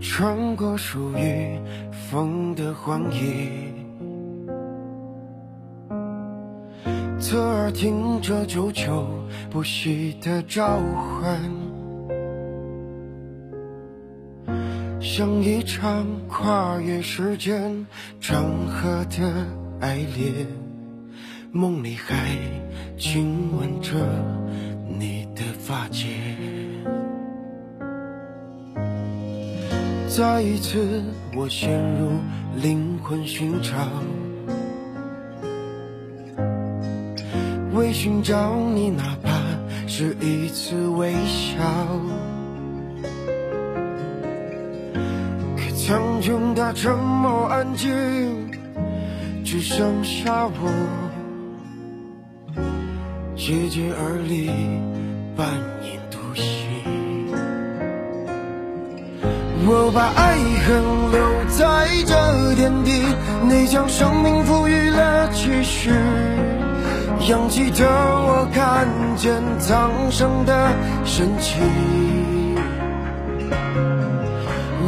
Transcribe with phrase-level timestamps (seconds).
[0.00, 1.60] 穿过属于
[1.92, 3.50] 风的荒野，
[7.20, 9.06] 侧耳听着久久
[9.50, 11.38] 不息的召唤，
[15.00, 17.86] 像一场跨越时间
[18.20, 19.46] 长河的
[19.80, 20.46] 爱恋，
[21.52, 22.38] 梦里还
[22.96, 23.94] 亲吻着
[30.20, 31.02] 再一次，
[31.34, 32.10] 我陷入
[32.54, 33.72] 灵魂寻找，
[37.72, 39.30] 为寻找你，哪怕
[39.88, 41.62] 是一次微笑。
[45.56, 47.88] 可苍穹的沉默安静，
[49.42, 50.70] 只剩下我
[53.34, 54.50] 结节而立，
[55.34, 55.48] 半
[55.80, 56.69] 年独行。
[59.66, 63.04] 我把爱恨留在这天地，
[63.42, 65.90] 你将生命赋予了期许。
[67.28, 70.72] 仰起头我看见苍生的
[71.04, 71.60] 神奇。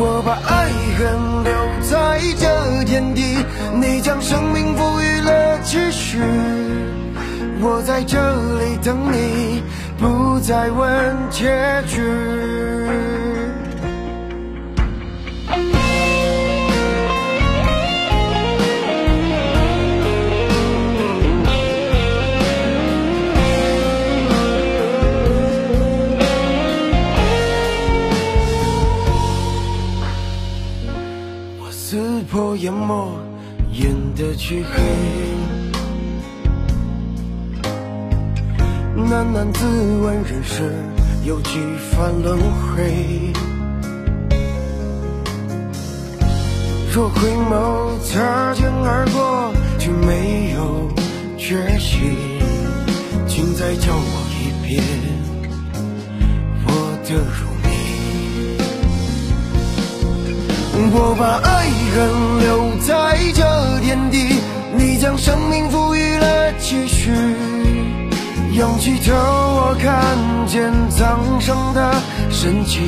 [0.00, 3.38] 我把爱恨留在这天地，
[3.74, 6.18] 你将生命赋予了期许。
[7.60, 8.18] 我在这
[8.60, 9.62] 里等你，
[9.98, 13.17] 不再问结局。
[32.68, 33.18] 淹没
[33.72, 34.82] 眼的漆黑，
[38.94, 39.64] 喃喃自
[40.02, 40.66] 问人生
[41.24, 41.58] 有几
[41.90, 43.32] 番轮回。
[46.92, 50.90] 若回眸擦肩而过，却没有
[51.38, 52.18] 决心，
[53.26, 54.84] 请再叫我一遍
[56.66, 56.68] 我
[57.02, 57.48] 的如
[60.92, 61.98] 我把爱恨
[62.40, 63.42] 留在这
[63.80, 64.40] 天地，
[64.76, 67.10] 你将生命赋予了期许。
[68.52, 70.16] 仰起头，我看
[70.46, 71.94] 见苍生的
[72.30, 72.80] 神奇。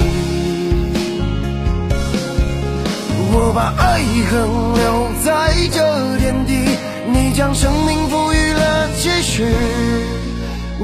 [3.32, 5.78] 我把爱恨留在这
[6.18, 6.76] 天地，
[7.12, 9.44] 你将生命赋予了期许。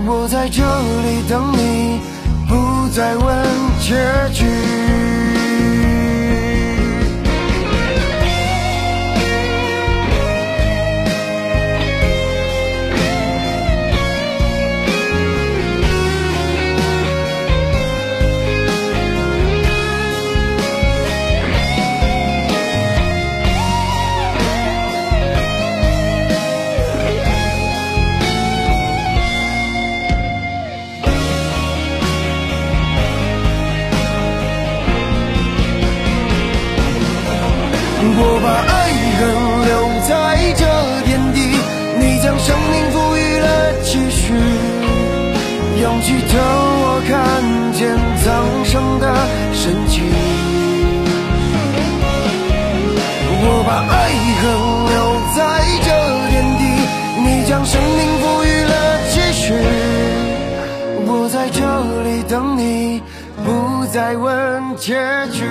[0.07, 2.01] 我在这里等你，
[2.49, 3.45] 不再问
[3.81, 3.95] 结
[4.33, 4.45] 局。
[38.09, 38.75] 我把爱
[39.19, 39.21] 恨
[39.67, 39.71] 留
[40.07, 40.15] 在
[40.55, 40.63] 这
[41.07, 41.39] 天地，
[41.99, 43.47] 你将生命赋予了
[43.83, 44.23] 期许。
[45.83, 46.33] 仰起头，
[46.83, 47.13] 我看
[47.73, 47.83] 见
[48.23, 48.25] 苍
[48.65, 49.05] 生的
[49.53, 49.95] 神奇。
[53.43, 53.95] 我把爱
[54.41, 54.45] 恨
[54.93, 54.97] 留
[55.37, 55.39] 在
[55.85, 55.89] 这
[56.31, 56.63] 天地，
[57.23, 58.75] 你将生命赋予了
[59.11, 59.45] 期许。
[61.09, 61.59] 我在这
[62.05, 63.03] 里等你，
[63.45, 64.95] 不再问结
[65.33, 65.45] 局。